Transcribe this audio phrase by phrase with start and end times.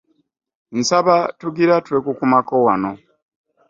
[0.79, 2.91] Nsaba tugira twekukumako wano.